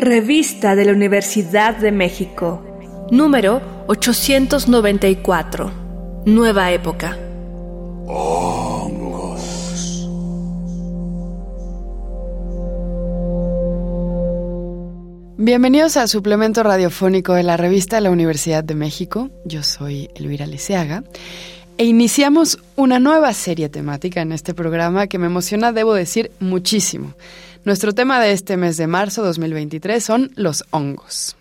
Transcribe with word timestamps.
Revista 0.00 0.74
de 0.76 0.86
la 0.86 0.92
Universidad 0.92 1.76
de 1.76 1.92
México. 1.92 2.64
Número 3.10 3.60
894. 3.86 5.70
Nueva 6.24 6.72
época. 6.72 7.18
Bienvenidos 15.36 15.98
al 15.98 16.08
suplemento 16.08 16.62
radiofónico 16.62 17.34
de 17.34 17.42
la 17.42 17.58
revista 17.58 17.96
de 17.96 18.00
la 18.00 18.10
Universidad 18.10 18.64
de 18.64 18.74
México. 18.74 19.28
Yo 19.44 19.62
soy 19.62 20.08
Elvira 20.14 20.46
Liceaga 20.46 21.04
e 21.76 21.84
iniciamos 21.84 22.58
una 22.74 22.98
nueva 22.98 23.34
serie 23.34 23.68
temática 23.68 24.22
en 24.22 24.32
este 24.32 24.54
programa 24.54 25.08
que 25.08 25.18
me 25.18 25.26
emociona, 25.26 25.72
debo 25.72 25.92
decir, 25.92 26.30
muchísimo. 26.40 27.12
Nuestro 27.64 27.92
tema 27.92 28.20
de 28.20 28.32
este 28.32 28.56
mes 28.56 28.76
de 28.76 28.86
marzo 28.86 29.22
2023 29.22 30.02
son 30.02 30.30
los 30.34 30.64
hongos. 30.70 31.36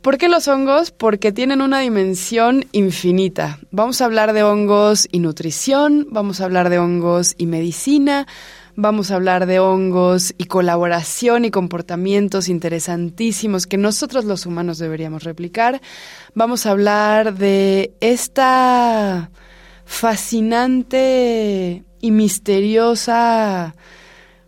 ¿Por 0.00 0.18
qué 0.18 0.28
los 0.28 0.48
hongos? 0.48 0.90
Porque 0.90 1.32
tienen 1.32 1.60
una 1.60 1.80
dimensión 1.80 2.66
infinita. 2.72 3.58
Vamos 3.70 4.00
a 4.00 4.06
hablar 4.06 4.32
de 4.32 4.42
hongos 4.42 5.08
y 5.10 5.20
nutrición, 5.20 6.06
vamos 6.10 6.40
a 6.40 6.44
hablar 6.44 6.70
de 6.70 6.78
hongos 6.78 7.34
y 7.38 7.46
medicina, 7.46 8.26
Vamos 8.76 9.12
a 9.12 9.14
hablar 9.14 9.46
de 9.46 9.60
hongos 9.60 10.34
y 10.36 10.46
colaboración 10.46 11.44
y 11.44 11.52
comportamientos 11.52 12.48
interesantísimos 12.48 13.68
que 13.68 13.76
nosotros 13.76 14.24
los 14.24 14.46
humanos 14.46 14.78
deberíamos 14.78 15.22
replicar. 15.22 15.80
Vamos 16.34 16.66
a 16.66 16.72
hablar 16.72 17.34
de 17.34 17.94
esta 18.00 19.30
fascinante 19.84 21.84
y 22.00 22.10
misteriosa 22.10 23.76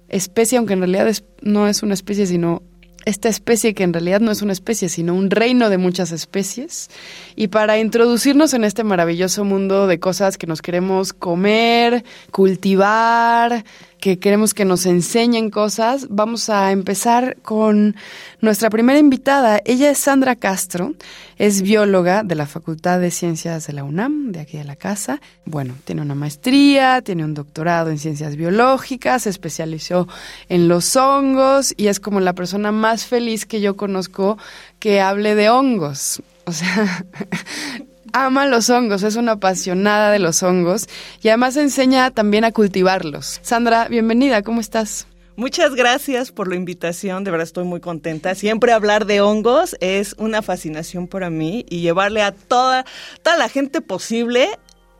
especie, 0.09 0.59
aunque 0.59 0.75
en 0.75 0.81
realidad 0.81 1.13
no 1.43 1.69
es 1.69 1.83
una 1.83 1.95
especie, 1.95 2.27
sino 2.27 2.63
esta 3.07 3.29
especie 3.29 3.73
que 3.73 3.85
en 3.85 3.93
realidad 3.93 4.21
no 4.21 4.33
es 4.33 4.43
una 4.43 4.53
especie, 4.53 4.89
sino 4.89 5.15
un 5.15 5.31
reino 5.31 5.71
de 5.71 5.79
muchas 5.79 6.11
especies. 6.11 6.91
Y 7.37 7.49
para 7.49 7.79
introducirnos 7.79 8.53
en 8.53 8.65
este 8.65 8.83
maravilloso 8.83 9.45
mundo 9.45 9.87
de 9.87 10.01
cosas 10.01 10.37
que 10.37 10.49
nos 10.49 10.61
queremos 10.61 11.13
comer, 11.13 12.05
cultivar, 12.33 13.65
que 14.07 14.21
queremos 14.21 14.55
que 14.55 14.65
nos 14.65 14.87
enseñen 14.87 15.51
cosas, 15.51 16.07
vamos 16.09 16.49
a 16.49 16.71
empezar 16.71 17.39
con 17.43 17.97
nuestra 18.41 18.71
primera 18.71 19.01
invitada. 19.01 19.61
Ella 19.65 19.91
es 19.91 19.99
Sandra 19.99 20.37
Castro, 20.37 20.95
es 21.39 21.61
bióloga 21.63 22.23
de 22.23 22.37
la 22.37 22.47
Facultad 22.47 23.01
de 23.01 23.11
Ciencias 23.11 23.67
de 23.67 23.73
la 23.73 23.83
UNAM, 23.83 24.31
de 24.31 24.39
aquí 24.39 24.59
de 24.59 24.63
la 24.63 24.77
casa. 24.77 25.21
Bueno, 25.45 25.75
tiene 25.85 26.03
una 26.03 26.15
maestría, 26.15 27.03
tiene 27.03 27.25
un 27.25 27.35
doctorado 27.35 27.91
en 27.91 27.99
ciencias 27.99 28.37
biológicas, 28.37 29.25
se 29.25 29.31
especializó 29.31 30.07
en 30.49 30.69
los 30.69 30.95
hongos 30.95 31.75
y 31.77 31.89
es 31.89 31.99
como 31.99 32.21
la 32.21 32.35
persona 32.35 32.71
más 32.71 33.07
feliz 33.07 33.45
que 33.45 33.61
yo 33.61 33.77
conozco 33.77 34.39
que 34.79 35.01
hable 35.01 35.35
de 35.35 35.51
hongos. 35.51 36.23
O 36.45 36.53
sea, 36.53 37.05
ama 38.25 38.47
los 38.47 38.71
hongos, 38.71 39.03
es 39.03 39.17
una 39.17 39.33
apasionada 39.33 40.11
de 40.11 40.19
los 40.19 40.43
hongos 40.43 40.89
y 41.21 41.29
además 41.29 41.57
enseña 41.59 42.11
también 42.11 42.45
a 42.45 42.53
cultivarlos. 42.53 43.41
Sandra, 43.43 43.89
bienvenida, 43.89 44.43
¿cómo 44.43 44.61
estás? 44.61 45.07
Muchas 45.37 45.75
gracias 45.75 46.33
por 46.33 46.49
la 46.49 46.57
invitación, 46.57 47.25
de 47.25 47.31
verdad 47.31 47.45
estoy 47.45 47.65
muy 47.65 47.81
contenta. 47.81 48.35
Siempre 48.35 48.73
hablar 48.73 49.05
de 49.05 49.21
hongos 49.21 49.77
es 49.81 50.15
una 50.17 50.41
fascinación 50.41 51.09
para 51.09 51.29
mí 51.29 51.67
y 51.69 51.81
llevarle 51.81 52.23
a 52.23 52.33
toda, 52.33 52.87
toda 53.23 53.37
la 53.37 53.51
gente 53.51 53.81
posible 53.83 54.49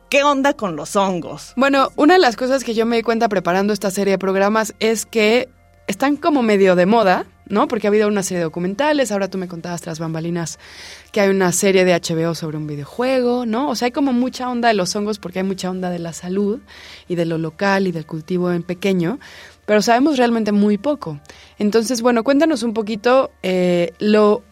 ¿Qué 0.09 0.23
onda 0.23 0.53
con 0.53 0.77
los 0.77 0.95
hongos? 0.95 1.51
Bueno, 1.57 1.89
una 1.97 2.13
de 2.13 2.21
las 2.21 2.37
cosas 2.37 2.63
que 2.63 2.73
yo 2.73 2.85
me 2.85 2.95
di 2.95 3.01
cuenta 3.03 3.27
preparando 3.27 3.73
esta 3.73 3.91
serie 3.91 4.11
de 4.11 4.17
programas 4.17 4.73
es 4.79 5.05
que 5.05 5.49
están 5.87 6.15
como 6.15 6.43
medio 6.43 6.77
de 6.77 6.85
moda, 6.85 7.25
¿no? 7.49 7.67
Porque 7.67 7.87
ha 7.87 7.89
habido 7.89 8.07
una 8.07 8.23
serie 8.23 8.39
de 8.39 8.45
documentales, 8.45 9.11
ahora 9.11 9.29
tú 9.29 9.37
me 9.37 9.47
contabas 9.47 9.81
tras 9.81 9.99
bambalinas 9.99 10.59
que 11.11 11.21
hay 11.21 11.29
una 11.29 11.51
serie 11.51 11.85
de 11.85 11.93
HBO 11.93 12.35
sobre 12.35 12.57
un 12.57 12.67
videojuego, 12.67 13.45
¿no? 13.45 13.69
O 13.69 13.75
sea, 13.75 13.87
hay 13.87 13.91
como 13.91 14.13
mucha 14.13 14.49
onda 14.49 14.67
de 14.67 14.73
los 14.73 14.95
hongos 14.95 15.19
porque 15.19 15.39
hay 15.39 15.45
mucha 15.45 15.69
onda 15.69 15.89
de 15.89 15.99
la 15.99 16.13
salud 16.13 16.59
y 17.07 17.15
de 17.15 17.25
lo 17.25 17.37
local 17.37 17.87
y 17.87 17.91
del 17.91 18.05
cultivo 18.05 18.51
en 18.51 18.63
pequeño, 18.63 19.19
pero 19.65 19.81
sabemos 19.81 20.17
realmente 20.17 20.51
muy 20.51 20.77
poco. 20.77 21.19
Entonces, 21.59 22.01
bueno, 22.01 22.23
cuéntanos 22.23 22.63
un 22.63 22.73
poquito 22.73 23.31
eh, 23.43 23.93
lo 23.99 24.43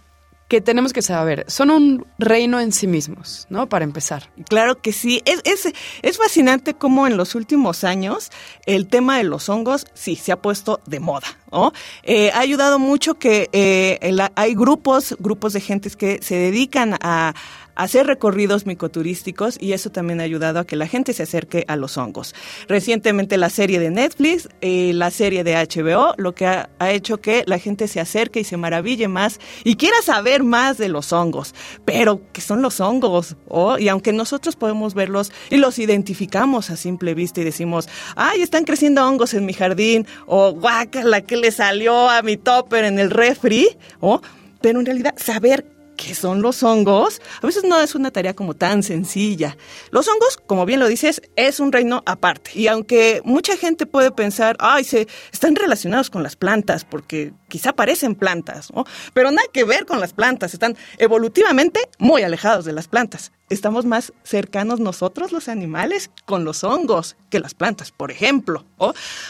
que 0.48 0.62
tenemos 0.62 0.94
que 0.94 1.02
saber. 1.02 1.46
Son 1.48 1.72
un 1.72 2.06
reino 2.20 2.60
en 2.60 2.72
sí 2.72 2.88
mismos, 2.88 3.48
¿no? 3.50 3.68
Para 3.68 3.84
empezar. 3.84 4.30
Claro 4.48 4.80
que 4.82 4.94
sí. 4.94 5.22
Es, 5.26 5.42
es, 5.44 5.74
es, 6.02 6.18
fascinante 6.18 6.76
cómo 6.76 7.08
en 7.08 7.18
los 7.18 7.36
últimos 7.36 7.84
años 7.84 8.32
el 8.66 8.88
tema 8.88 9.18
de 9.18 9.24
los 9.24 9.50
hongos 9.50 9.88
sí 9.94 10.16
se 10.16 10.32
ha 10.32 10.42
puesto 10.42 10.82
de 10.86 11.00
moda, 11.00 11.28
¿no? 11.52 11.74
Eh, 12.04 12.32
ha 12.32 12.40
ayudado 12.40 12.78
mucho 12.78 13.16
que 13.16 13.50
eh, 13.54 14.00
hay 14.36 14.54
grupos, 14.54 15.16
grupos 15.20 15.54
de 15.54 15.62
gentes 15.62 15.96
que 15.96 16.20
se 16.22 16.36
dedican 16.36 16.96
a 17.02 17.34
hacer 17.76 18.08
recorridos 18.08 18.66
micoturísticos 18.66 19.58
y 19.60 19.74
eso 19.74 19.90
también 19.90 20.20
ha 20.20 20.24
ayudado 20.24 20.60
a 20.60 20.66
que 20.66 20.76
la 20.76 20.88
gente 20.88 21.14
se 21.14 21.24
acerque 21.24 21.66
a 21.68 21.76
los 21.76 21.98
hongos. 21.98 22.34
Recientemente 22.68 23.38
la 23.38 23.50
serie 23.50 23.80
de 23.80 23.90
Netflix, 23.90 24.50
eh, 24.62 24.92
la 24.94 25.12
serie 25.12 25.44
de 25.44 25.56
HBO, 25.56 26.14
lo 26.18 26.34
que 26.34 26.48
ha, 26.48 26.70
hecho 26.80 27.20
que 27.20 27.44
la 27.48 27.60
gente 27.60 27.88
se 27.88 28.00
acerque 28.00 28.40
y 28.40 28.44
se 28.44 28.58
maraville 28.58 29.08
más 29.08 29.40
y 29.64 29.76
quiera 29.76 30.02
saber 30.02 30.44
más 30.44 30.78
de 30.78 30.90
los 30.90 31.12
hongos. 31.12 31.54
Pero, 31.84 32.22
¿qué 32.32 32.42
son 32.42 32.62
los 32.62 32.80
hongos? 32.80 33.36
Oh, 33.48 33.78
y 33.78 33.90
aunque 33.90 34.14
nosotros 34.14 34.56
podemos 34.56 34.94
verlos 34.94 35.32
y 35.50 35.58
los 35.58 35.80
identificamos 35.80 36.70
a 36.70 36.78
simple 36.78 37.14
vista 37.14 37.42
y 37.42 37.44
decimos, 37.44 37.90
ay, 38.16 38.42
están 38.42 38.66
creciendo 38.66 39.06
hongos 39.06 39.34
en 39.34 39.46
mi 39.46 39.54
jardín, 39.54 40.08
o 40.26 40.52
guácala, 40.54 41.22
que 41.22 41.38
le 41.38 41.52
salió 41.52 42.10
a 42.10 42.22
mi 42.22 42.38
topper 42.38 42.86
en 42.86 43.00
el 43.00 43.10
refri? 43.12 43.68
Oh, 44.00 44.22
pero 44.62 44.80
en 44.80 44.86
realidad 44.86 45.16
saber 45.18 45.75
¿Qué 45.98 46.14
son 46.16 46.42
los 46.42 46.64
hongos? 46.64 47.22
A 47.42 47.46
veces 47.46 47.64
no 47.64 47.80
es 47.80 47.96
una 47.96 48.12
tarea 48.12 48.36
como 48.36 48.54
tan 48.54 48.84
sencilla. 48.84 49.58
Los 49.92 50.08
hongos, 50.08 50.38
como 50.38 50.66
bien 50.66 50.80
lo 50.80 50.88
dices, 50.88 51.22
es 51.36 51.60
un 51.60 51.72
reino 51.72 52.04
aparte. 52.06 52.52
Y 52.54 52.68
aunque 52.68 53.22
mucha 53.24 53.58
gente 53.58 53.86
puede 53.86 54.12
pensar, 54.12 54.58
ay, 54.60 54.84
se 54.84 55.08
están 55.32 55.56
relacionados 55.56 56.10
con 56.10 56.24
las 56.24 56.36
plantas, 56.36 56.86
porque 56.86 57.34
quizá 57.48 57.74
parecen 57.74 58.16
plantas, 58.16 58.72
¿no? 58.74 58.86
Pero 59.14 59.32
nada 59.32 59.48
que 59.52 59.64
ver 59.64 59.86
con 59.86 60.00
las 60.00 60.14
plantas, 60.14 60.54
están 60.54 60.76
evolutivamente 60.98 61.90
muy 62.00 62.24
alejados 62.24 62.66
de 62.66 62.74
las 62.74 62.88
plantas 62.88 63.32
estamos 63.50 63.86
más 63.86 64.14
cercanos 64.24 64.80
nosotros 64.80 65.32
los 65.32 65.48
animales 65.48 66.10
con 66.26 66.44
los 66.46 66.64
hongos 66.64 67.16
que 67.30 67.40
las 67.40 67.54
plantas, 67.54 67.92
por 67.92 68.12
ejemplo. 68.12 68.66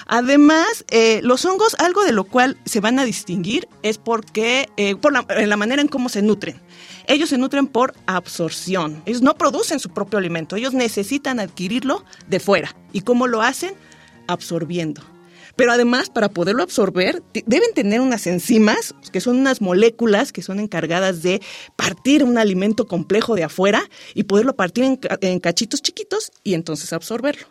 Además, 0.08 0.86
eh, 0.90 1.22
los 1.24 1.46
hongos, 1.46 1.76
algo 1.80 2.04
de 2.04 2.14
lo 2.14 2.24
cual 2.24 2.58
se 2.66 2.80
van 2.80 3.00
a 3.00 3.06
distinguir 3.06 3.68
es 3.84 3.98
porque 3.98 4.70
eh, 4.78 4.96
por 4.96 5.14
la, 5.14 5.58
manera 5.58 5.82
en 5.82 5.88
cómo 5.88 6.10
se 6.10 6.22
nutren. 6.22 6.62
Ellos 7.08 7.30
se 7.30 7.38
nutren 7.38 7.68
por 7.68 7.94
absorción. 8.08 9.02
Ellos 9.06 9.22
no 9.22 9.36
producen 9.36 9.80
su 9.80 9.90
propio 9.90 10.18
alimento. 10.18 10.56
Ellos 10.56 10.74
necesitan 10.74 11.40
adquirirlo 11.40 12.04
de 12.28 12.40
fuera. 12.40 12.76
¿Y 12.94 13.02
cómo 13.02 13.28
lo 13.28 13.42
hacen? 13.42 13.76
Absorbiendo. 14.28 15.15
Pero 15.56 15.72
además, 15.72 16.10
para 16.10 16.30
poderlo 16.30 16.64
absorber, 16.64 17.24
deben 17.46 17.74
tener 17.74 18.02
unas 18.02 18.28
enzimas, 18.28 18.94
que 19.12 19.22
son 19.22 19.38
unas 19.38 19.62
moléculas 19.62 20.32
que 20.32 20.42
son 20.42 20.60
encargadas 20.60 21.22
de 21.22 21.42
partir 21.76 22.24
un 22.24 22.38
alimento 22.38 22.88
complejo 22.88 23.36
de 23.36 23.44
afuera 23.44 23.82
y 24.14 24.24
poderlo 24.24 24.56
partir 24.56 24.84
en, 24.84 25.40
cachitos 25.40 25.82
chiquitos 25.82 26.32
y 26.44 26.54
entonces 26.54 26.92
absorberlo. 26.94 27.48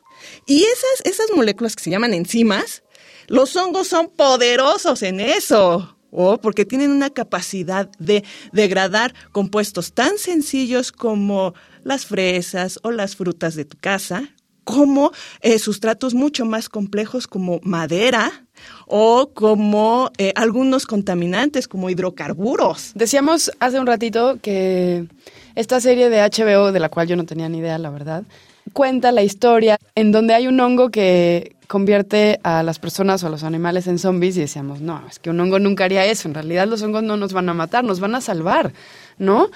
Y 0.47 0.64
esas, 0.64 1.12
esas 1.12 1.34
moléculas 1.34 1.76
que 1.76 1.82
se 1.82 1.91
llaman 1.91 2.14
enzimas, 2.14 2.82
los 3.26 3.56
hongos 3.56 3.88
son 3.88 4.10
poderosos 4.10 5.03
en 5.03 5.20
eso. 5.20 5.97
o 6.16 6.41
porque 6.41 6.64
tienen 6.64 6.93
una 6.93 7.10
capacidad 7.10 7.91
de 7.98 8.22
degradar 8.53 9.14
compuestos 9.32 9.94
tan 9.94 10.16
sencillos 10.19 10.93
como 10.93 11.54
las 11.82 12.06
fresas 12.06 12.78
o 12.82 12.93
las 12.93 13.16
frutas 13.16 13.56
de 13.56 13.64
tu 13.64 13.76
casa, 13.78 14.34
como 14.64 15.12
eh, 15.41 15.58
sustratos 15.58 16.14
mucho 16.14 16.44
más 16.44 16.69
complejos 16.69 17.26
como 17.26 17.60
madera 17.62 18.44
o 18.87 19.31
como 19.34 20.11
eh, 20.19 20.32
algunos 20.37 20.87
contaminantes 20.87 21.69
como 21.69 21.90
hidrocarburos. 21.90 22.93
Decíamos 22.94 23.52
hace 23.61 23.78
un 23.78 23.87
ratito 23.87 24.38
que 24.40 25.06
esta 25.55 25.81
serie 25.81 26.11
de 26.11 26.20
HBO, 26.20 26.72
de 26.72 26.81
la 26.81 26.88
cual 26.88 27.06
yo 27.06 27.16
no 27.16 27.25
tenía 27.25 27.49
ni 27.49 27.58
idea, 27.58 27.78
la 27.78 27.90
verdad, 27.90 28.25
cuenta 28.72 29.12
la 29.12 29.22
historia 29.22 29.78
en 29.94 30.12
donde 30.12 30.34
hay 30.34 30.46
un 30.46 30.58
hongo 30.61 30.90
que 30.90 31.55
convierte 31.66 32.40
a 32.43 32.62
las 32.62 32.78
personas 32.78 33.22
o 33.25 33.28
a 33.28 33.31
los 33.31 33.43
animales 33.43 33.87
en 33.87 33.99
zombies 33.99 34.37
y 34.37 34.40
decíamos, 34.40 34.81
no, 34.81 35.02
es 35.08 35.19
que 35.19 35.31
un 35.31 35.40
hongo 35.40 35.58
nunca 35.58 35.84
haría 35.84 36.05
eso, 36.05 36.28
en 36.28 36.34
realidad 36.34 36.69
los 36.69 36.82
hongos 36.82 37.02
no 37.02 37.16
nos 37.16 37.32
van 37.32 37.49
a 37.49 37.55
matar, 37.55 37.84
nos 37.84 38.00
van 38.00 38.14
a 38.14 38.20
salvar, 38.20 38.72
¿no? 39.19 39.49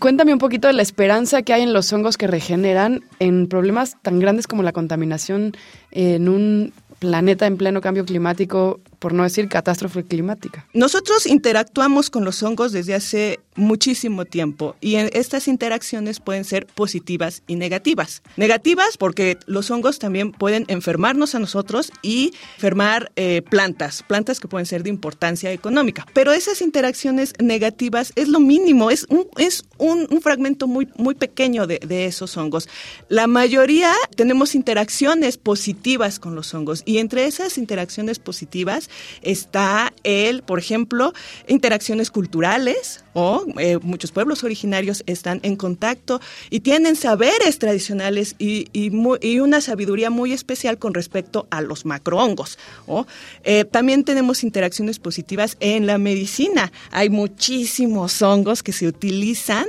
Cuéntame 0.00 0.32
un 0.32 0.38
poquito 0.38 0.68
de 0.68 0.74
la 0.74 0.82
esperanza 0.82 1.42
que 1.42 1.52
hay 1.52 1.62
en 1.62 1.72
los 1.72 1.92
hongos 1.92 2.16
que 2.16 2.26
regeneran 2.26 3.02
en 3.18 3.46
problemas 3.46 3.96
tan 4.02 4.18
grandes 4.18 4.46
como 4.46 4.62
la 4.62 4.72
contaminación 4.72 5.56
en 5.90 6.28
un 6.28 6.72
planeta 6.98 7.46
en 7.46 7.56
pleno 7.56 7.80
cambio 7.80 8.04
climático, 8.04 8.80
por 9.06 9.12
no 9.12 9.22
decir 9.22 9.48
catástrofe 9.48 10.02
climática. 10.02 10.66
Nosotros 10.74 11.28
interactuamos 11.28 12.10
con 12.10 12.24
los 12.24 12.42
hongos 12.42 12.72
desde 12.72 12.92
hace 12.92 13.38
muchísimo 13.54 14.24
tiempo 14.24 14.74
y 14.80 14.96
estas 14.96 15.46
interacciones 15.46 16.18
pueden 16.18 16.44
ser 16.44 16.66
positivas 16.66 17.44
y 17.46 17.54
negativas. 17.54 18.24
Negativas 18.36 18.96
porque 18.98 19.38
los 19.46 19.70
hongos 19.70 20.00
también 20.00 20.32
pueden 20.32 20.64
enfermarnos 20.66 21.36
a 21.36 21.38
nosotros 21.38 21.92
y 22.02 22.32
enfermar 22.56 23.12
eh, 23.14 23.42
plantas, 23.48 24.02
plantas 24.02 24.40
que 24.40 24.48
pueden 24.48 24.66
ser 24.66 24.82
de 24.82 24.90
importancia 24.90 25.52
económica. 25.52 26.04
Pero 26.12 26.32
esas 26.32 26.60
interacciones 26.60 27.32
negativas 27.38 28.12
es 28.16 28.26
lo 28.26 28.40
mínimo, 28.40 28.90
es 28.90 29.06
un, 29.08 29.28
es 29.38 29.62
un, 29.78 30.08
fragmento 30.20 30.66
muy, 30.66 30.88
muy 30.96 31.14
pequeño 31.14 31.68
de, 31.68 31.78
de 31.78 32.06
esos 32.06 32.36
hongos. 32.36 32.68
La 33.08 33.28
mayoría 33.28 33.92
tenemos 34.16 34.56
interacciones 34.56 35.38
positivas 35.38 36.18
con 36.18 36.34
los 36.34 36.52
hongos 36.52 36.82
y 36.84 36.98
entre 36.98 37.26
esas 37.26 37.56
interacciones 37.56 38.18
positivas 38.18 38.90
está 39.22 39.92
el, 40.04 40.42
por 40.42 40.58
ejemplo, 40.58 41.12
interacciones 41.48 42.10
culturales 42.10 43.04
o 43.14 43.44
eh, 43.58 43.78
muchos 43.82 44.12
pueblos 44.12 44.44
originarios 44.44 45.02
están 45.06 45.40
en 45.42 45.56
contacto 45.56 46.20
y 46.50 46.60
tienen 46.60 46.96
saberes 46.96 47.58
tradicionales 47.58 48.36
y, 48.38 48.68
y, 48.72 49.40
una 49.40 49.60
sabiduría 49.60 50.10
muy 50.10 50.32
especial 50.32 50.78
con 50.78 50.92
respecto 50.92 51.46
a 51.50 51.60
los 51.62 51.84
macrohongos. 51.84 52.58
¿o? 52.86 53.06
Eh, 53.44 53.64
también 53.64 54.04
tenemos 54.04 54.44
interacciones 54.44 54.98
positivas 54.98 55.56
en 55.60 55.86
la 55.86 55.98
medicina. 55.98 56.72
Hay 56.90 57.08
muchísimos 57.08 58.20
hongos 58.22 58.62
que 58.62 58.72
se 58.72 58.86
utilizan 58.86 59.66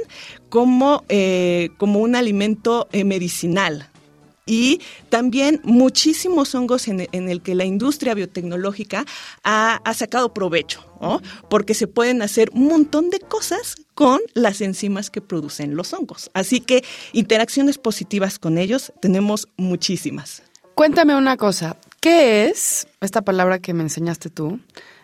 como, 0.50 1.04
eh, 1.10 1.70
como 1.78 2.00
un 2.00 2.16
alimento 2.16 2.88
medicinal 2.92 3.90
y 4.48 4.82
también 5.10 5.62
muchísimos 5.64 6.56
hongos 6.56 6.88
en, 6.88 7.08
el 7.12 7.42
que 7.42 7.54
la 7.54 7.66
industria 7.66 8.16
biotecnológica 8.16 9.06
ha, 9.44 9.80
sacado 9.94 10.34
provecho, 10.34 10.84
porque 11.50 11.74
se 11.74 11.88
pueden 11.88 12.22
hacer 12.22 12.50
un 12.54 12.68
montón 12.68 13.10
de 13.10 13.20
cosas 13.20 13.76
con 13.94 14.20
las 14.34 14.62
enzimas 14.62 15.12
que 15.12 15.22
producen 15.22 15.76
los 15.76 15.94
hongos. 15.94 16.32
Así 16.34 16.62
que 16.62 16.84
interacciones 17.14 17.78
positivas 17.78 18.40
con 18.40 18.58
ellos 18.58 18.94
tenemos 19.02 19.48
muchísimas. 19.58 20.44
Cuéntame 20.74 21.16
una 21.16 21.38
cosa, 21.38 21.78
¿qué 22.00 22.46
es 22.46 22.88
esta 23.02 23.22
palabra 23.24 23.60
que 23.60 23.74
me 23.74 23.84
enseñaste 23.84 24.30
tú? 24.30 24.60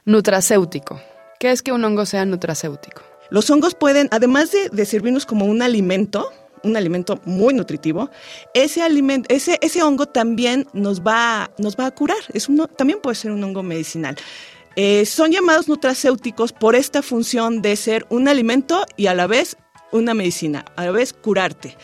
Nutracéutico. 0.06 1.02
¿Qué 1.40 1.52
es 1.52 1.62
que 1.62 1.72
un 1.72 1.84
hongo 1.84 2.06
sea 2.06 2.26
nutracéutico? 2.26 3.02
Los 3.30 3.50
hongos 3.50 3.74
pueden, 3.74 4.08
además 4.12 4.52
de 4.52 4.86
servirnos 4.86 5.26
como 5.26 5.46
un 5.46 5.64
alimento, 5.64 6.32
un 6.64 6.78
alimento 6.78 7.20
muy 7.26 7.54
nutritivo, 7.54 8.10
ese 8.54 8.82
ese, 9.30 9.60
ese 9.62 9.84
hongo 9.84 10.06
también 10.06 10.68
nos 10.74 11.02
va, 11.02 11.52
nos 11.58 11.76
va 11.76 11.88
a 11.88 11.92
curar. 11.92 12.18
Es 12.34 12.50
uno, 12.50 12.68
también 12.68 13.00
puede 13.02 13.16
ser 13.16 13.32
un 13.32 13.44
hongo 13.44 13.64
medicinal. 13.64 14.16
Eh, 14.76 15.06
son 15.06 15.32
llamados 15.32 15.68
nutracéuticos 15.68 16.52
por 16.52 16.76
esta 16.76 17.02
función 17.02 17.62
de 17.62 17.76
ser 17.76 18.06
un 18.10 18.28
alimento 18.28 18.86
y 18.98 19.08
a 19.08 19.14
la 19.14 19.28
vez 19.28 19.58
una 19.92 20.14
medicina, 20.14 20.66
a 20.76 20.86
la 20.86 20.92
vez 20.92 21.14
curarte. 21.14 21.78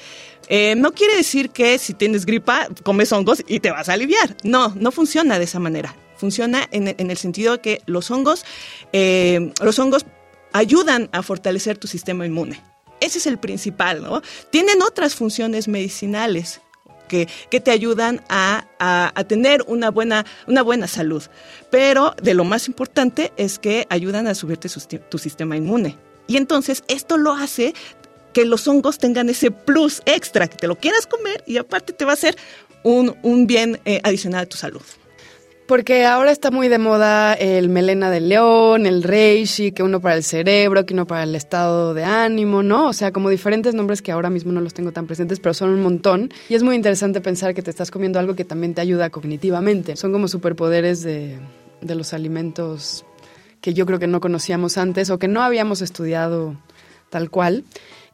Eh, 0.48 0.74
no 0.76 0.94
quiere 0.94 1.16
decir 1.16 1.52
que 1.52 1.78
si 1.78 1.94
tienes 1.94 2.26
gripa, 2.26 2.68
comes 2.84 3.12
hongos 3.12 3.44
y 3.48 3.60
te 3.60 3.70
vas 3.70 3.88
a 3.90 3.94
aliviar. 3.94 4.36
No, 4.44 4.74
no 4.76 4.92
funciona 4.92 5.38
de 5.38 5.46
esa 5.46 5.60
manera. 5.60 5.96
Funciona 6.18 6.68
en, 6.72 6.88
el 6.88 7.18
sentido 7.18 7.54
de 7.54 7.62
que 7.62 7.82
los 7.86 8.10
hongos, 8.12 8.44
eh, 8.92 9.54
los 9.62 9.78
hongos 9.78 10.06
ayudan 10.52 11.08
a 11.14 11.22
fortalecer 11.22 11.78
tu 11.78 11.88
sistema 11.88 12.26
inmune. 12.26 12.69
Ese 13.10 13.18
es 13.18 13.26
el 13.26 13.40
principal, 13.40 14.04
¿no? 14.04 14.22
Tienen 14.52 14.84
otras 14.84 15.16
funciones 15.16 15.68
medicinales 15.68 16.62
que, 17.08 17.28
que, 17.50 17.60
te 17.60 17.72
ayudan 17.72 18.24
a, 18.30 18.68
a, 18.78 19.24
tener 19.24 19.64
una 19.66 19.90
buena, 19.90 20.28
una 20.46 20.62
buena 20.62 20.88
salud. 20.88 21.24
Pero 21.72 22.14
de 22.22 22.36
lo 22.36 22.44
más 22.44 22.68
importante 22.68 23.34
es 23.36 23.58
que 23.58 23.88
ayudan 23.90 24.28
a 24.28 24.36
subirte 24.36 24.70
tu 25.10 25.18
sistema 25.18 25.58
inmune. 25.58 25.98
Y 26.28 26.38
entonces 26.38 26.84
esto 26.88 27.18
lo 27.18 27.34
hace 27.34 27.74
que 28.32 28.46
los 28.46 28.68
hongos 28.68 29.00
tengan 29.00 29.28
ese 29.28 29.50
plus 29.50 30.04
extra, 30.06 30.48
que 30.48 30.58
te 30.58 30.68
lo 30.68 30.76
quieras 30.76 31.08
comer 31.08 31.44
y 31.48 31.58
aparte 31.58 31.94
te 31.94 32.06
va 32.06 32.12
a 32.12 32.14
hacer 32.14 32.38
un, 32.84 33.18
un 33.24 33.48
bien 33.48 33.80
eh, 33.86 34.02
adicional 34.04 34.44
a 34.44 34.46
tu 34.46 34.56
salud. 34.56 34.84
Porque 35.70 36.04
ahora 36.04 36.32
está 36.32 36.50
muy 36.50 36.68
de 36.68 36.80
moda 36.80 37.36
el 37.36 37.70
melena 37.70 38.10
del 38.10 38.28
león, 38.28 38.88
el 38.88 39.04
reishi, 39.04 39.72
que 39.72 39.84
uno 39.84 40.02
para 40.02 40.16
el 40.16 40.24
cerebro, 40.24 40.84
que 40.84 40.96
uno 40.96 41.06
para 41.06 41.22
el 41.22 41.36
estado 41.36 41.94
de 41.94 42.04
ánimo, 42.04 42.64
¿no? 42.64 42.88
O 42.88 42.94
sea, 42.94 43.12
como 43.12 43.30
diferentes 43.30 43.76
nombres 43.76 44.02
que 44.02 44.12
ahora 44.12 44.32
mismo 44.32 44.52
no 44.52 44.62
los 44.62 44.74
tengo 44.74 44.92
tan 44.94 45.06
presentes, 45.06 45.40
pero 45.40 45.54
son 45.54 45.70
un 45.70 45.84
montón. 45.84 46.32
Y 46.50 46.56
es 46.56 46.64
muy 46.64 46.76
interesante 46.76 47.22
pensar 47.22 47.54
que 47.54 47.62
te 47.62 47.70
estás 47.70 47.92
comiendo 47.92 48.18
algo 48.18 48.36
que 48.36 48.46
también 48.46 48.74
te 48.74 48.82
ayuda 48.82 49.12
cognitivamente. 49.12 49.96
Son 49.96 50.12
como 50.12 50.28
superpoderes 50.28 51.04
de, 51.04 51.38
de 51.82 51.94
los 51.94 52.14
alimentos 52.16 53.06
que 53.62 53.76
yo 53.76 53.86
creo 53.86 54.00
que 54.00 54.08
no 54.08 54.22
conocíamos 54.22 54.76
antes 54.80 55.12
o 55.12 55.20
que 55.20 55.28
no 55.28 55.44
habíamos 55.44 55.84
estudiado 55.84 56.56
tal 57.12 57.30
cual. 57.30 57.64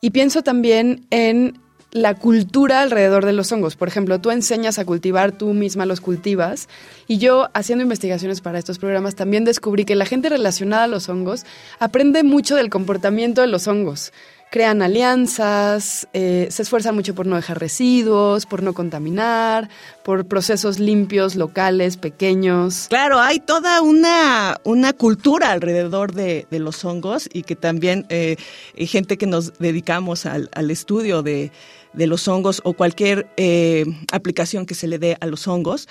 Y 0.01 0.09
pienso 0.09 0.43
también 0.43 1.05
en 1.09 1.57
la 1.91 2.13
cultura 2.15 2.81
alrededor 2.81 3.25
de 3.25 3.33
los 3.33 3.51
hongos. 3.51 3.75
Por 3.75 3.87
ejemplo, 3.87 4.19
tú 4.19 4.31
enseñas 4.31 4.79
a 4.79 4.85
cultivar, 4.85 5.31
tú 5.31 5.53
misma 5.53 5.85
los 5.85 6.01
cultivas. 6.01 6.67
Y 7.07 7.17
yo, 7.17 7.49
haciendo 7.53 7.83
investigaciones 7.83 8.41
para 8.41 8.59
estos 8.59 8.79
programas, 8.79 9.15
también 9.15 9.45
descubrí 9.45 9.85
que 9.85 9.95
la 9.95 10.05
gente 10.05 10.29
relacionada 10.29 10.83
a 10.83 10.87
los 10.87 11.07
hongos 11.07 11.45
aprende 11.79 12.23
mucho 12.23 12.55
del 12.55 12.69
comportamiento 12.69 13.41
de 13.41 13.47
los 13.47 13.67
hongos. 13.67 14.11
Crean 14.55 14.81
alianzas, 14.81 16.07
eh, 16.13 16.47
se 16.49 16.61
esfuerzan 16.61 16.95
mucho 16.95 17.13
por 17.13 17.27
no 17.27 17.35
dejar 17.35 17.59
residuos, 17.59 18.45
por 18.45 18.63
no 18.63 18.71
contaminar, 18.73 19.67
por 20.01 20.27
procesos 20.27 20.79
limpios, 20.79 21.35
locales, 21.35 21.97
pequeños. 21.97 22.85
Claro, 22.87 23.19
hay 23.19 23.41
toda 23.41 23.81
una, 23.81 24.55
una 24.63 24.93
cultura 24.93 25.51
alrededor 25.51 26.13
de, 26.13 26.47
los 26.51 26.85
hongos 26.85 27.27
y 27.33 27.43
que 27.43 27.57
también 27.57 28.05
eh, 28.07 28.37
hay 28.77 28.87
gente 28.87 29.17
que 29.17 29.27
nos 29.27 29.59
dedicamos 29.59 30.25
al 30.25 30.71
estudio 30.71 31.21
de, 31.21 31.51
de 31.91 32.07
los 32.07 32.25
hongos 32.29 32.61
o 32.63 32.71
cualquier 32.71 33.27
eh, 33.35 33.83
aplicación 34.13 34.65
que 34.65 34.73
se 34.73 34.87
le 34.87 34.99
dé 34.99 35.17
a 35.19 35.25
los 35.25 35.49
hongos. 35.49 35.89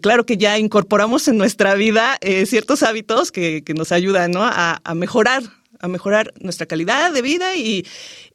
Claro 0.00 0.24
que 0.24 0.38
ya 0.38 0.58
incorporamos 0.58 1.28
en 1.28 1.36
nuestra 1.36 1.74
vida 1.74 2.18
ciertos 2.46 2.82
hábitos 2.82 3.32
que, 3.32 3.62
nos 3.76 3.92
ayudan 3.92 4.32
a, 4.36 4.80
mejorar 4.94 5.42
a 5.80 5.88
mejorar 5.88 6.32
nuestra 6.40 6.66
calidad 6.66 7.12
de 7.12 7.22
vida 7.22 7.56
y, 7.56 7.84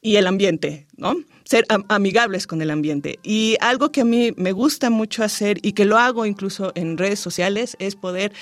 el 0.02 0.28
ambiente, 0.28 0.88
¿no? 0.98 1.16
Ser 1.44 1.66
amigables 1.90 2.48
con 2.48 2.62
el 2.62 2.72
ambiente. 2.72 3.20
Y 3.24 3.58
algo 3.60 3.92
que 3.92 4.02
a 4.02 4.06
mí 4.06 4.34
me 4.38 4.52
gusta 4.52 4.90
mucho 4.90 5.24
hacer 5.24 5.60
y 5.62 5.74
que 5.74 5.86
lo 5.86 5.98
hago 5.98 6.26
incluso 6.26 6.72
en 6.76 6.98
redes 6.98 7.20
sociales 7.20 7.76
es 7.80 7.96
poder 7.96 8.34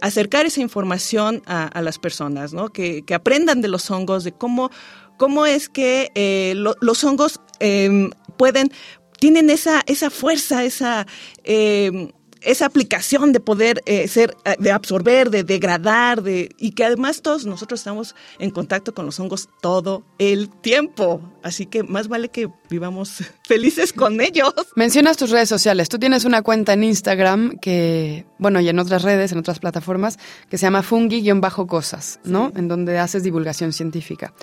acercar 0.00 0.46
esa 0.46 0.60
información 0.60 1.42
a, 1.46 1.80
las 1.82 1.98
personas, 1.98 2.52
¿no? 2.52 2.70
Que, 2.70 3.02
que, 3.04 3.14
aprendan 3.14 3.60
de 3.60 3.68
los 3.68 3.90
hongos, 3.90 4.24
de 4.24 4.32
cómo, 4.32 4.70
cómo 5.16 5.46
es 5.46 5.68
que 5.68 6.54
los 6.80 7.04
hongos 7.04 7.40
Em, 7.60 8.10
pueden, 8.36 8.70
tienen 9.20 9.48
esa, 9.50 9.82
esa 9.86 10.10
fuerza, 10.10 10.64
esa, 10.64 11.06
em, 11.44 12.10
esa 12.44 12.66
aplicación 12.66 13.32
de 13.32 13.40
poder 13.40 13.82
eh, 13.86 14.08
ser, 14.08 14.36
eh, 14.44 14.56
de 14.58 14.70
absorber, 14.70 15.30
de 15.30 15.44
degradar, 15.44 16.22
de, 16.22 16.54
y 16.58 16.72
que 16.72 16.84
además 16.84 17.22
todos 17.22 17.46
nosotros 17.46 17.80
estamos 17.80 18.14
en 18.38 18.50
contacto 18.50 18.94
con 18.94 19.06
los 19.06 19.18
hongos 19.20 19.48
todo 19.60 20.04
el 20.18 20.48
tiempo. 20.48 21.20
Así 21.42 21.66
que 21.66 21.82
más 21.82 22.08
vale 22.08 22.28
que 22.28 22.48
vivamos 22.68 23.22
felices 23.44 23.92
con 23.92 24.20
ellos. 24.20 24.52
Mencionas 24.76 25.16
tus 25.16 25.30
redes 25.30 25.48
sociales. 25.48 25.88
Tú 25.88 25.98
tienes 25.98 26.24
una 26.24 26.42
cuenta 26.42 26.72
en 26.72 26.84
Instagram 26.84 27.58
que, 27.58 28.26
bueno, 28.38 28.60
y 28.60 28.68
en 28.68 28.78
otras 28.78 29.02
redes, 29.02 29.32
en 29.32 29.38
otras 29.38 29.58
plataformas, 29.58 30.18
que 30.48 30.58
se 30.58 30.66
llama 30.66 30.82
fungi-cosas, 30.82 32.20
¿no? 32.24 32.52
En 32.56 32.68
donde 32.68 32.98
haces 32.98 33.22
divulgación 33.22 33.72
científica. 33.72 34.34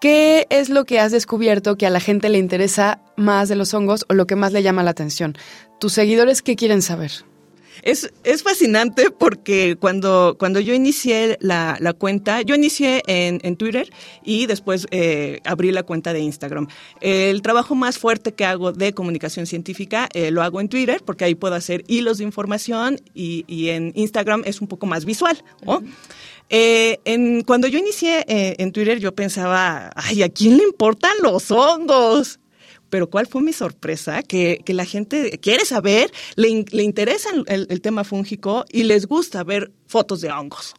¿Qué 0.00 0.46
es 0.50 0.68
lo 0.68 0.84
que 0.84 1.00
has 1.00 1.10
descubierto 1.10 1.76
que 1.76 1.84
a 1.84 1.90
la 1.90 1.98
gente 1.98 2.28
le 2.28 2.38
interesa 2.38 3.00
más 3.16 3.48
de 3.48 3.56
los 3.56 3.74
hongos 3.74 4.04
o 4.08 4.14
lo 4.14 4.28
que 4.28 4.36
más 4.36 4.52
le 4.52 4.62
llama 4.62 4.84
la 4.84 4.90
atención? 4.90 5.36
¿Tus 5.80 5.92
seguidores 5.92 6.40
qué 6.40 6.54
quieren 6.54 6.82
saber? 6.82 7.10
Es, 7.82 8.12
es 8.22 8.42
fascinante 8.42 9.10
porque 9.10 9.76
cuando, 9.78 10.36
cuando 10.38 10.60
yo 10.60 10.72
inicié 10.72 11.36
la, 11.40 11.76
la 11.80 11.92
cuenta, 11.92 12.42
yo 12.42 12.54
inicié 12.54 13.02
en, 13.06 13.40
en 13.42 13.56
Twitter 13.56 13.90
y 14.24 14.46
después 14.46 14.86
eh, 14.90 15.40
abrí 15.44 15.72
la 15.72 15.82
cuenta 15.82 16.12
de 16.12 16.20
Instagram. 16.20 16.68
El 17.00 17.42
trabajo 17.42 17.74
más 17.74 17.98
fuerte 17.98 18.34
que 18.34 18.44
hago 18.44 18.72
de 18.72 18.92
comunicación 18.92 19.46
científica 19.46 20.08
eh, 20.12 20.30
lo 20.30 20.42
hago 20.42 20.60
en 20.60 20.68
Twitter 20.68 21.02
porque 21.04 21.24
ahí 21.24 21.34
puedo 21.34 21.54
hacer 21.54 21.84
hilos 21.88 22.18
de 22.18 22.24
información 22.24 23.00
y, 23.14 23.44
y 23.48 23.70
en 23.70 23.92
Instagram 23.96 24.42
es 24.44 24.60
un 24.60 24.68
poco 24.68 24.86
más 24.86 25.04
visual. 25.04 25.42
¿no? 25.64 25.82
Eh, 26.50 27.00
en, 27.04 27.42
cuando 27.42 27.68
yo 27.68 27.78
inicié 27.78 28.24
eh, 28.26 28.56
en 28.58 28.72
Twitter, 28.72 28.98
yo 28.98 29.14
pensaba, 29.14 29.90
ay, 29.94 30.22
¿a 30.22 30.28
quién 30.28 30.56
le 30.56 30.64
importan 30.64 31.12
los 31.22 31.50
hongos? 31.50 32.40
Pero 32.90 33.10
¿cuál 33.10 33.26
fue 33.26 33.42
mi 33.42 33.52
sorpresa? 33.52 34.22
Que, 34.22 34.62
que 34.64 34.72
la 34.72 34.86
gente 34.86 35.38
quiere 35.40 35.64
saber, 35.64 36.10
le, 36.36 36.64
le 36.70 36.82
interesa 36.82 37.28
el, 37.46 37.66
el, 37.68 37.80
tema 37.82 38.02
fúngico 38.02 38.64
y 38.70 38.84
les 38.84 39.06
gusta 39.06 39.44
ver 39.44 39.72
fotos 39.86 40.22
de 40.22 40.30
hongos. 40.30 40.74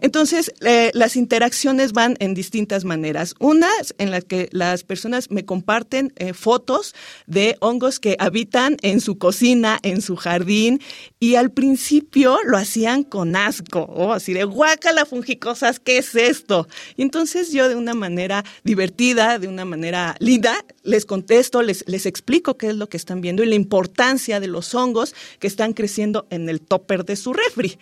Entonces, 0.00 0.52
eh, 0.60 0.90
las 0.94 1.16
interacciones 1.16 1.92
van 1.92 2.16
en 2.20 2.34
distintas 2.34 2.84
maneras. 2.84 3.34
Una 3.38 3.68
en 3.98 4.10
la 4.10 4.20
que 4.20 4.48
las 4.52 4.84
personas 4.84 5.30
me 5.30 5.44
comparten 5.44 6.12
eh, 6.16 6.32
fotos 6.32 6.94
de 7.26 7.56
hongos 7.60 8.00
que 8.00 8.16
habitan 8.18 8.76
en 8.82 9.00
su 9.00 9.18
cocina, 9.18 9.78
en 9.82 10.00
su 10.00 10.16
jardín, 10.16 10.80
y 11.18 11.34
al 11.34 11.50
principio 11.50 12.38
lo 12.44 12.56
hacían 12.56 13.02
con 13.02 13.36
asco, 13.36 14.12
así 14.12 14.32
de 14.32 14.44
guácala 14.44 15.04
fungicosas, 15.04 15.78
¿qué 15.78 15.98
es 15.98 16.14
esto? 16.14 16.68
Y 16.96 17.02
entonces 17.02 17.52
yo 17.52 17.68
de 17.68 17.76
una 17.76 17.94
manera 17.94 18.44
divertida, 18.64 19.38
de 19.38 19.48
una 19.48 19.64
manera 19.64 20.16
linda, 20.18 20.64
les 20.82 21.04
contesto, 21.04 21.62
les, 21.62 21.84
les 21.86 22.06
explico 22.06 22.56
qué 22.56 22.68
es 22.68 22.76
lo 22.76 22.88
que 22.88 22.96
están 22.96 23.20
viendo 23.20 23.42
y 23.42 23.46
la 23.46 23.54
importancia 23.54 24.40
de 24.40 24.46
los 24.46 24.74
hongos 24.74 25.14
que 25.38 25.46
están 25.46 25.72
creciendo 25.72 26.26
en 26.30 26.48
el 26.48 26.60
topper 26.60 27.04
de 27.04 27.16
su 27.16 27.32
refri. 27.32 27.78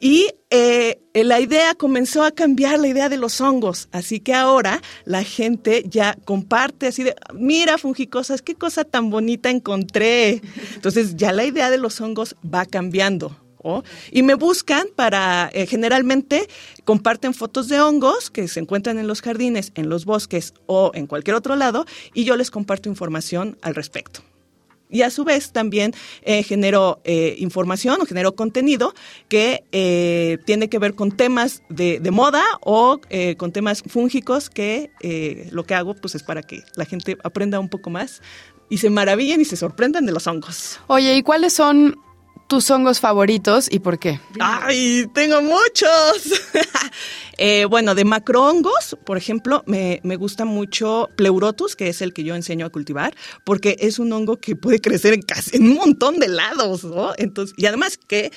Y 0.00 0.28
eh, 0.50 1.00
la 1.14 1.40
idea 1.40 1.74
comenzó 1.74 2.22
a 2.22 2.30
cambiar 2.30 2.78
la 2.78 2.88
idea 2.88 3.08
de 3.08 3.16
los 3.16 3.40
hongos, 3.40 3.88
así 3.92 4.20
que 4.20 4.34
ahora 4.34 4.80
la 5.04 5.22
gente 5.22 5.84
ya 5.88 6.16
comparte 6.24 6.86
así 6.86 7.02
de, 7.02 7.14
mira 7.34 7.78
fungicosas, 7.78 8.42
qué 8.42 8.54
cosa 8.54 8.84
tan 8.84 9.10
bonita 9.10 9.50
encontré. 9.50 10.42
Entonces 10.74 11.16
ya 11.16 11.32
la 11.32 11.44
idea 11.44 11.70
de 11.70 11.78
los 11.78 12.00
hongos 12.00 12.36
va 12.42 12.66
cambiando. 12.66 13.36
Y 14.10 14.22
me 14.22 14.34
buscan 14.34 14.86
para, 14.94 15.50
eh, 15.52 15.66
generalmente 15.66 16.48
comparten 16.84 17.34
fotos 17.34 17.68
de 17.68 17.80
hongos 17.80 18.30
que 18.30 18.48
se 18.48 18.60
encuentran 18.60 18.98
en 18.98 19.06
los 19.06 19.20
jardines, 19.20 19.72
en 19.74 19.88
los 19.88 20.04
bosques 20.04 20.54
o 20.66 20.90
en 20.94 21.06
cualquier 21.06 21.36
otro 21.36 21.56
lado, 21.56 21.84
y 22.14 22.24
yo 22.24 22.36
les 22.36 22.50
comparto 22.50 22.88
información 22.88 23.58
al 23.60 23.74
respecto 23.74 24.22
y 24.90 25.02
a 25.02 25.10
su 25.10 25.24
vez 25.24 25.52
también 25.52 25.92
eh, 26.22 26.42
genero 26.42 27.00
eh, 27.04 27.36
información 27.38 28.00
o 28.00 28.06
genero 28.06 28.34
contenido 28.34 28.94
que 29.28 29.64
eh, 29.72 30.38
tiene 30.44 30.68
que 30.68 30.78
ver 30.78 30.94
con 30.94 31.12
temas 31.12 31.62
de, 31.68 32.00
de 32.00 32.10
moda 32.10 32.42
o 32.60 33.00
eh, 33.10 33.36
con 33.36 33.52
temas 33.52 33.82
fúngicos 33.86 34.50
que 34.50 34.90
lo 35.50 35.64
que 35.64 35.74
hago 35.74 35.94
pues 35.94 36.14
es 36.14 36.22
para 36.22 36.42
que 36.42 36.62
la 36.74 36.84
gente 36.84 37.16
aprenda 37.22 37.60
un 37.60 37.68
poco 37.68 37.90
más 37.90 38.22
y 38.68 38.78
se 38.78 38.90
maravillen 38.90 39.40
y 39.40 39.44
se 39.44 39.56
sorprendan 39.56 40.06
de 40.06 40.12
los 40.12 40.26
hongos. 40.26 40.80
Oye, 40.88 41.16
¿y 41.16 41.22
cuáles 41.22 41.54
son 41.54 41.96
tus 42.48 42.70
hongos 42.70 42.98
favoritos 42.98 43.68
y 43.70 43.78
por 43.78 43.98
qué? 43.98 44.20
¡Ay, 44.40 45.06
tengo 45.12 45.42
muchos! 45.42 46.32
eh, 47.38 47.66
bueno, 47.66 47.94
de 47.94 48.06
macrohongos, 48.06 48.96
por 49.04 49.18
ejemplo, 49.18 49.62
me, 49.66 50.00
me, 50.02 50.16
gusta 50.16 50.46
mucho 50.46 51.10
Pleurotus, 51.14 51.76
que 51.76 51.88
es 51.88 52.00
el 52.00 52.14
que 52.14 52.24
yo 52.24 52.34
enseño 52.34 52.64
a 52.64 52.70
cultivar, 52.70 53.14
porque 53.44 53.76
es 53.80 53.98
un 53.98 54.10
hongo 54.14 54.38
que 54.38 54.56
puede 54.56 54.80
crecer 54.80 55.12
en, 55.12 55.20
casi, 55.20 55.58
en 55.58 55.64
un 55.64 55.74
montón 55.74 56.18
de 56.18 56.28
lados, 56.28 56.84
¿no? 56.84 57.12
Entonces, 57.18 57.54
y 57.58 57.66
además 57.66 57.98
que 57.98 58.32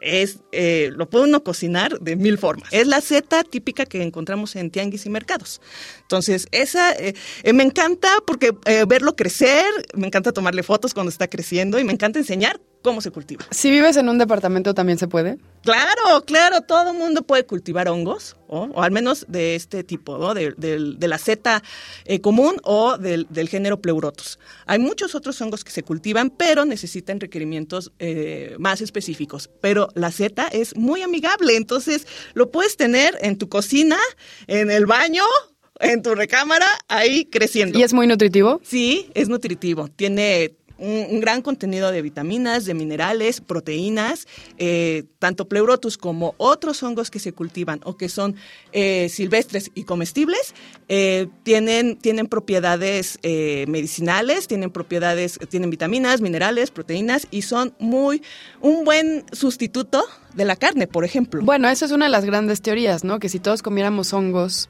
es 0.00 0.38
eh, 0.52 0.90
lo 0.96 1.10
puede 1.10 1.26
uno 1.26 1.44
cocinar 1.44 2.00
de 2.00 2.16
mil 2.16 2.38
formas. 2.38 2.70
Es 2.72 2.86
la 2.86 3.02
seta 3.02 3.44
típica 3.44 3.84
que 3.84 4.02
encontramos 4.02 4.56
en 4.56 4.70
tianguis 4.70 5.04
y 5.04 5.10
mercados. 5.10 5.60
Entonces, 6.00 6.48
esa 6.52 6.92
eh, 6.92 7.12
me 7.52 7.62
encanta 7.62 8.08
porque 8.26 8.52
verlo 8.88 9.14
crecer, 9.14 9.66
me 9.92 10.06
encanta 10.06 10.32
tomarle 10.32 10.62
fotos 10.62 10.94
cuando 10.94 11.10
está 11.10 11.28
creciendo 11.28 11.78
y 11.78 11.84
me 11.84 11.92
encanta 11.92 12.18
enseñar 12.18 12.58
cómo 12.82 13.00
se 13.00 13.10
cultiva. 13.10 13.44
Si 13.50 13.70
vives 13.70 13.96
en 13.96 14.08
un 14.08 14.18
departamento 14.18 14.74
también 14.74 14.98
se 14.98 15.08
puede. 15.08 15.38
Claro, 15.62 16.24
claro, 16.24 16.62
todo 16.62 16.92
el 16.92 16.96
mundo 16.96 17.22
puede 17.22 17.44
cultivar 17.44 17.88
hongos, 17.88 18.36
o, 18.46 18.62
o, 18.72 18.82
al 18.82 18.90
menos 18.90 19.26
de 19.28 19.54
este 19.54 19.84
tipo, 19.84 20.16
¿no? 20.16 20.32
de, 20.32 20.54
de, 20.56 20.94
de 20.96 21.08
la 21.08 21.18
seta 21.18 21.62
eh, 22.06 22.20
común 22.20 22.56
o 22.64 22.96
del, 22.96 23.26
del, 23.28 23.48
género 23.48 23.80
pleurotus. 23.80 24.38
Hay 24.66 24.78
muchos 24.78 25.14
otros 25.14 25.40
hongos 25.40 25.62
que 25.62 25.70
se 25.70 25.82
cultivan, 25.82 26.30
pero 26.30 26.64
necesitan 26.64 27.20
requerimientos 27.20 27.92
eh, 27.98 28.56
más 28.58 28.80
específicos. 28.80 29.50
Pero 29.60 29.88
la 29.94 30.10
seta 30.10 30.48
es 30.48 30.76
muy 30.76 31.02
amigable, 31.02 31.56
entonces 31.56 32.06
lo 32.32 32.50
puedes 32.50 32.76
tener 32.76 33.18
en 33.20 33.36
tu 33.36 33.48
cocina, 33.50 33.98
en 34.46 34.70
el 34.70 34.86
baño, 34.86 35.24
en 35.80 36.02
tu 36.02 36.14
recámara, 36.14 36.66
ahí 36.88 37.24
creciendo. 37.26 37.78
¿Y 37.78 37.82
es 37.82 37.92
muy 37.92 38.06
nutritivo? 38.06 38.60
Sí, 38.62 39.10
es 39.14 39.28
nutritivo. 39.28 39.88
Tiene 39.88 40.54
un, 40.80 41.20
gran 41.20 41.42
contenido 41.42 41.92
de 41.92 42.02
vitaminas, 42.02 42.64
de 42.64 42.74
minerales, 42.74 43.40
proteínas, 43.40 44.26
eh, 44.58 45.04
tanto 45.18 45.48
pleurotus 45.48 45.98
como 45.98 46.34
otros 46.38 46.82
hongos 46.82 47.10
que 47.10 47.18
se 47.18 47.32
cultivan 47.32 47.80
o 47.84 47.96
que 47.96 48.08
son 48.08 48.36
eh, 48.72 49.08
silvestres 49.08 49.70
y 49.74 49.84
comestibles, 49.84 50.54
eh, 50.88 51.28
tienen, 51.42 51.96
tienen 51.96 52.26
propiedades 52.26 53.18
eh, 53.22 53.64
medicinales, 53.68 54.48
tienen 54.48 54.70
propiedades, 54.70 55.38
tienen 55.48 55.70
vitaminas, 55.70 56.20
minerales, 56.20 56.70
proteínas 56.70 57.26
y 57.30 57.42
son 57.42 57.74
muy 57.78 58.22
un 58.60 58.84
buen 58.84 59.24
sustituto 59.32 60.02
de 60.34 60.44
la 60.44 60.56
carne, 60.56 60.86
por 60.86 61.04
ejemplo. 61.04 61.42
Bueno, 61.44 61.68
esa 61.68 61.84
es 61.84 61.92
una 61.92 62.06
de 62.06 62.10
las 62.10 62.24
grandes 62.24 62.62
teorías, 62.62 63.04
¿no? 63.04 63.18
Que 63.18 63.28
si 63.28 63.38
todos 63.38 63.62
comiéramos 63.62 64.12
hongos, 64.12 64.68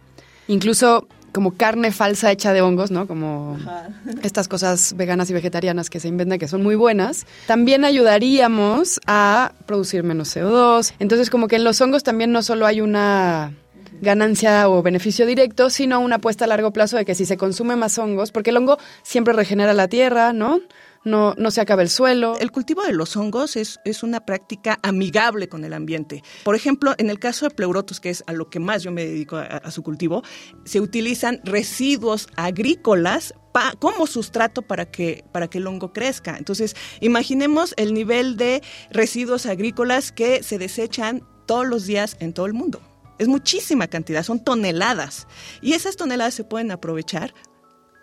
incluso 0.49 1.07
como 1.33 1.53
carne 1.53 1.93
falsa 1.93 2.31
hecha 2.33 2.53
de 2.53 2.63
hongos, 2.63 2.91
¿no? 2.91 3.07
Como 3.07 3.57
Ajá. 3.61 3.89
estas 4.23 4.49
cosas 4.49 4.95
veganas 4.97 5.31
y 5.31 5.33
vegetarianas 5.33 5.91
que 5.91 6.01
se 6.01 6.09
inventan 6.09 6.39
que 6.39 6.49
son 6.49 6.63
muy 6.63 6.75
buenas, 6.75 7.27
también 7.47 7.85
ayudaríamos 7.85 9.01
a 9.07 9.53
producir 9.67 10.03
menos 10.03 10.37
CO2. 10.37 10.95
Entonces, 10.99 11.31
como 11.31 11.49
que 11.49 11.57
en 11.57 11.65
los 11.65 11.81
hongos 11.81 12.03
también 12.03 12.33
no 12.33 12.43
solo 12.43 12.67
hay 12.67 12.81
una 12.81 13.53
ganancia 14.01 14.69
o 14.69 14.83
beneficio 14.83 15.27
directo, 15.27 15.71
sino 15.71 16.01
una 16.01 16.17
apuesta 16.17 16.45
a 16.45 16.49
largo 16.49 16.73
plazo 16.73 16.97
de 16.97 17.05
que 17.05 17.15
si 17.15 17.27
se 17.27 17.37
consume 17.37 17.77
más 17.77 17.99
hongos, 17.99 18.33
porque 18.33 18.51
el 18.51 18.57
hongo 18.57 18.79
siempre 19.03 19.35
regenera 19.35 19.75
la 19.75 19.89
tierra, 19.89 20.33
¿no? 20.33 20.61
No, 21.05 21.35
no 21.39 21.51
se 21.51 21.61
acaba 21.61 21.83
el 21.83 21.89
suelo. 21.89 22.37
El 22.39 22.51
cultivo 22.51 22.83
de 22.83 22.93
los 22.93 23.17
hongos 23.17 23.57
es, 23.57 23.81
es 23.85 24.03
una 24.03 24.21
práctica 24.21 24.79
amigable 24.83 25.49
con 25.49 25.65
el 25.65 25.73
ambiente. 25.73 26.23
Por 26.45 26.55
ejemplo, 26.55 26.95
en 26.99 27.11
el 27.11 27.19
caso 27.19 27.49
de 27.49 27.55
pleurotus, 27.55 28.01
que 28.01 28.11
es 28.11 28.23
a 28.27 28.33
lo 28.33 28.51
que 28.51 28.61
más 28.61 28.83
yo 28.83 28.93
me 28.93 29.05
dedico 29.05 29.37
a, 29.37 29.71
su 29.71 29.83
cultivo, 29.83 30.23
se 30.65 30.81
utilizan 30.81 31.41
residuos 31.45 32.29
agrícolas 32.37 33.35
como 33.79 34.07
sustrato 34.07 34.63
para 34.63 34.91
que, 34.91 35.25
para 35.33 35.49
que 35.49 35.59
el 35.59 35.67
hongo 35.67 35.93
crezca. 35.93 36.37
Entonces, 36.37 36.77
imaginemos 37.01 37.75
el 37.77 37.95
nivel 37.95 38.37
de 38.37 38.63
residuos 38.91 39.47
agrícolas 39.47 40.13
que 40.13 40.43
se 40.43 40.59
desechan 40.59 41.27
todos 41.47 41.67
los 41.67 41.87
días 41.87 42.17
en 42.21 42.33
todo 42.33 42.47
el 42.47 42.53
mundo. 42.53 42.81
Es 43.19 43.29
muchísima 43.29 43.87
cantidad, 43.87 44.23
son 44.23 44.43
toneladas. 44.43 45.27
Y 45.61 45.75
esas 45.75 45.97
toneladas 45.97 46.33
se 46.33 46.45
pueden 46.45 46.71
aprovechar 46.71 47.35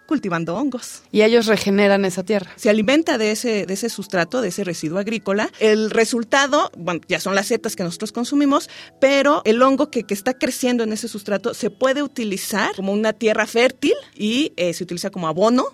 cultivando 0.07 0.55
hongos. 0.55 1.03
Y 1.11 1.21
ellos 1.21 1.45
regeneran 1.45 2.05
esa 2.05 2.23
tierra. 2.23 2.51
Se 2.55 2.69
alimenta 2.69 3.17
de 3.17 3.31
ese, 3.31 3.65
de 3.65 3.73
ese 3.73 3.89
sustrato, 3.89 4.41
de 4.41 4.47
ese 4.47 4.63
residuo 4.63 4.97
agrícola. 4.97 5.51
El 5.59 5.91
resultado, 5.91 6.71
bueno, 6.75 7.01
ya 7.07 7.19
son 7.19 7.35
las 7.35 7.47
setas 7.47 7.75
que 7.75 7.83
nosotros 7.83 8.11
consumimos, 8.11 8.69
pero 8.99 9.41
el 9.45 9.61
hongo 9.61 9.91
que, 9.91 10.03
que 10.03 10.13
está 10.13 10.33
creciendo 10.33 10.83
en 10.83 10.93
ese 10.93 11.07
sustrato 11.07 11.53
se 11.53 11.69
puede 11.69 12.01
utilizar 12.01 12.75
como 12.75 12.93
una 12.93 13.13
tierra 13.13 13.45
fértil 13.45 13.93
y 14.15 14.53
eh, 14.57 14.73
se 14.73 14.83
utiliza 14.83 15.11
como 15.11 15.27
abono 15.27 15.65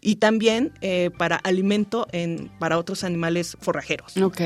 y 0.00 0.16
también 0.16 0.72
eh, 0.80 1.10
para 1.16 1.36
alimento 1.36 2.06
en, 2.12 2.50
para 2.58 2.78
otros 2.78 3.04
animales 3.04 3.56
forrajeros. 3.60 4.16
Ok. 4.16 4.40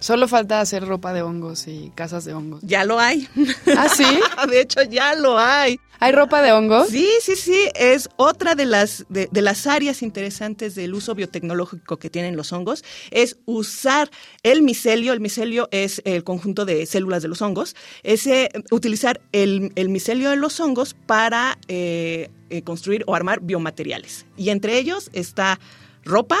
Solo 0.00 0.28
falta 0.28 0.60
hacer 0.60 0.86
ropa 0.86 1.12
de 1.12 1.22
hongos 1.22 1.66
y 1.66 1.90
casas 1.94 2.24
de 2.24 2.34
hongos. 2.34 2.60
Ya 2.62 2.84
lo 2.84 3.00
hay. 3.00 3.28
¿Ah, 3.76 3.88
sí? 3.88 4.04
de 4.50 4.60
hecho, 4.60 4.82
ya 4.82 5.14
lo 5.14 5.38
hay. 5.38 5.80
¿Hay 6.00 6.12
ropa 6.12 6.40
de 6.42 6.52
hongos? 6.52 6.88
Sí, 6.88 7.08
sí, 7.20 7.34
sí. 7.34 7.68
Es 7.74 8.08
otra 8.16 8.54
de 8.54 8.64
las, 8.64 9.04
de, 9.08 9.28
de, 9.32 9.42
las 9.42 9.66
áreas 9.66 10.02
interesantes 10.02 10.76
del 10.76 10.94
uso 10.94 11.16
biotecnológico 11.16 11.96
que 11.98 12.08
tienen 12.08 12.36
los 12.36 12.52
hongos. 12.52 12.84
Es 13.10 13.38
usar 13.46 14.08
el 14.44 14.62
micelio. 14.62 15.12
El 15.12 15.20
micelio 15.20 15.68
es 15.72 16.00
el 16.04 16.22
conjunto 16.22 16.64
de 16.64 16.86
células 16.86 17.22
de 17.22 17.28
los 17.28 17.42
hongos. 17.42 17.74
Es 18.04 18.28
eh, 18.28 18.48
utilizar 18.70 19.20
el, 19.32 19.72
el, 19.74 19.88
micelio 19.88 20.30
de 20.30 20.36
los 20.36 20.60
hongos 20.60 20.94
para 20.94 21.58
eh, 21.66 22.30
eh, 22.50 22.62
construir 22.62 23.02
o 23.08 23.16
armar 23.16 23.40
biomateriales. 23.40 24.26
Y 24.36 24.50
entre 24.50 24.78
ellos 24.78 25.10
está 25.12 25.58
ropa, 26.04 26.38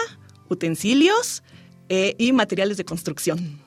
utensilios, 0.48 1.42
eh, 1.88 2.14
y 2.18 2.32
materiales 2.32 2.76
de 2.76 2.84
construcción. 2.84 3.60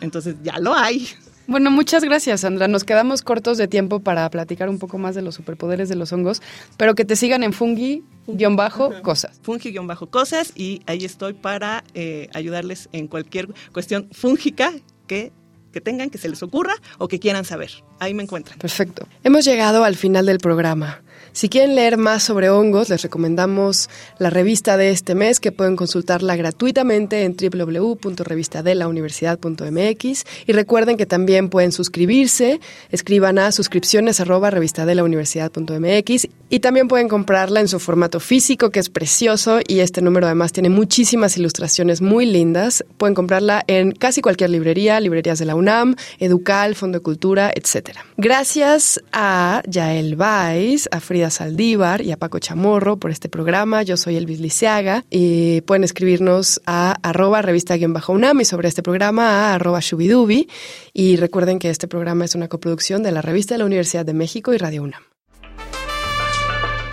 Entonces 0.00 0.36
ya 0.42 0.58
lo 0.58 0.74
hay. 0.74 1.08
Bueno, 1.46 1.70
muchas 1.70 2.02
gracias, 2.04 2.40
Sandra. 2.40 2.68
Nos 2.68 2.84
quedamos 2.84 3.20
cortos 3.22 3.58
de 3.58 3.68
tiempo 3.68 4.00
para 4.00 4.28
platicar 4.30 4.70
un 4.70 4.78
poco 4.78 4.96
más 4.96 5.14
de 5.14 5.20
los 5.22 5.34
superpoderes 5.34 5.90
de 5.90 5.94
los 5.94 6.12
hongos, 6.12 6.40
pero 6.78 6.94
que 6.94 7.04
te 7.04 7.16
sigan 7.16 7.42
en 7.42 7.52
fungi-cosas. 7.52 9.40
Fungi-cosas 9.42 10.52
y 10.56 10.82
ahí 10.86 11.04
estoy 11.04 11.34
para 11.34 11.84
eh, 11.92 12.28
ayudarles 12.32 12.88
en 12.92 13.08
cualquier 13.08 13.48
cuestión 13.72 14.08
fúngica 14.10 14.72
que 15.06 15.32
que 15.74 15.80
tengan, 15.80 16.08
que 16.08 16.18
se 16.18 16.28
les 16.28 16.42
ocurra 16.42 16.74
o 16.98 17.08
que 17.08 17.18
quieran 17.18 17.44
saber. 17.44 17.72
Ahí 17.98 18.14
me 18.14 18.22
encuentran. 18.22 18.56
Perfecto. 18.58 19.08
Hemos 19.24 19.44
llegado 19.44 19.82
al 19.82 19.96
final 19.96 20.24
del 20.24 20.38
programa. 20.38 21.02
Si 21.34 21.48
quieren 21.48 21.74
leer 21.74 21.96
más 21.96 22.22
sobre 22.22 22.48
hongos, 22.48 22.90
les 22.90 23.02
recomendamos 23.02 23.90
la 24.18 24.30
revista 24.30 24.76
de 24.76 24.90
este 24.90 25.16
mes 25.16 25.40
que 25.40 25.50
pueden 25.50 25.74
consultarla 25.74 26.36
gratuitamente 26.36 27.24
en 27.24 27.34
www.revistadelauniversidad.mx 27.34 30.24
y 30.46 30.52
recuerden 30.52 30.96
que 30.96 31.06
también 31.06 31.48
pueden 31.48 31.72
suscribirse, 31.72 32.60
escriban 32.92 33.40
a 33.40 33.50
suscripciones 33.50 34.20
arroba 34.20 34.50
revistadelauniversidad.mx 34.50 36.28
y 36.50 36.60
también 36.60 36.86
pueden 36.86 37.08
comprarla 37.08 37.58
en 37.58 37.66
su 37.66 37.80
formato 37.80 38.20
físico 38.20 38.70
que 38.70 38.78
es 38.78 38.88
precioso 38.88 39.58
y 39.66 39.80
este 39.80 40.02
número 40.02 40.26
además 40.26 40.52
tiene 40.52 40.70
muchísimas 40.70 41.36
ilustraciones 41.36 42.00
muy 42.00 42.26
lindas. 42.26 42.84
Pueden 42.96 43.16
comprarla 43.16 43.64
en 43.66 43.90
casi 43.90 44.22
cualquier 44.22 44.50
librería, 44.50 45.00
librerías 45.00 45.40
de 45.40 45.46
la 45.46 45.56
UNAM, 45.56 45.96
Educal, 46.20 46.76
Fondo 46.76 46.98
de 46.98 47.02
Cultura, 47.02 47.50
etc. 47.52 47.98
Gracias 48.16 49.00
a 49.12 49.64
Yael 49.66 50.14
Vais, 50.14 50.88
a 50.92 51.00
Frida 51.30 52.02
y 52.02 52.12
a 52.12 52.16
Paco 52.16 52.38
Chamorro 52.38 52.98
por 52.98 53.10
este 53.10 53.28
programa. 53.28 53.82
Yo 53.82 53.96
soy 53.96 54.16
Elvis 54.16 54.40
Liceaga 54.40 55.04
y 55.10 55.60
pueden 55.62 55.84
escribirnos 55.84 56.60
a 56.66 56.96
arroba 57.02 57.42
revista-unam 57.42 58.40
y 58.40 58.44
sobre 58.44 58.68
este 58.68 58.82
programa 58.82 59.50
a 59.50 59.54
arroba 59.54 59.80
shubidubi. 59.80 60.48
Y 60.92 61.16
recuerden 61.16 61.58
que 61.58 61.70
este 61.70 61.88
programa 61.88 62.24
es 62.24 62.34
una 62.34 62.48
coproducción 62.48 63.02
de 63.02 63.12
la 63.12 63.22
Revista 63.22 63.54
de 63.54 63.58
la 63.58 63.66
Universidad 63.66 64.04
de 64.04 64.14
México 64.14 64.52
y 64.52 64.58
Radio 64.58 64.82
UNAM. 64.82 65.02